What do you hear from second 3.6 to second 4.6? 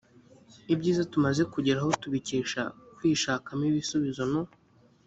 ibisubizo no